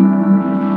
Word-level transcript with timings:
Música 0.00 0.69